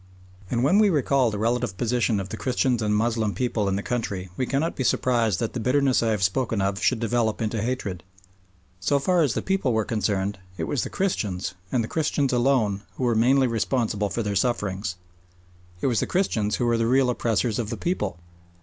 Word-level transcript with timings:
And 0.49 0.63
when 0.63 0.79
we 0.79 0.89
recall 0.89 1.29
the 1.29 1.37
relative 1.37 1.77
position 1.77 2.19
of 2.19 2.29
the 2.29 2.35
Christians 2.35 2.81
and 2.81 2.91
the 2.91 2.97
Moslem 2.97 3.35
people 3.35 3.69
in 3.69 3.75
the 3.75 3.83
country 3.83 4.29
we 4.35 4.47
cannot 4.47 4.75
be 4.75 4.83
surprised 4.83 5.39
that 5.39 5.53
the 5.53 5.59
bitterness 5.59 6.01
I 6.01 6.09
have 6.09 6.23
spoken 6.23 6.59
of 6.59 6.81
should 6.81 6.99
develop 6.99 7.39
into 7.39 7.61
hatred. 7.61 8.01
So 8.79 8.97
far 8.97 9.21
as 9.21 9.35
the 9.35 9.43
people 9.43 9.73
were 9.73 9.85
concerned, 9.85 10.39
it 10.57 10.63
was 10.63 10.81
the 10.83 10.89
Christians, 10.89 11.53
and 11.71 11.83
the 11.83 11.87
Christians 11.87 12.33
alone, 12.33 12.81
who 12.95 13.03
were 13.03 13.13
mainly 13.13 13.45
responsible 13.45 14.09
for 14.09 14.23
their 14.23 14.35
sufferings. 14.35 14.95
It 15.81 15.85
was 15.85 15.99
the 15.99 16.07
Christians 16.07 16.55
who 16.55 16.65
were 16.65 16.79
the 16.79 16.87
real 16.87 17.11
oppressors 17.11 17.59
of 17.59 17.69
the 17.69 17.77
people. 17.77 18.17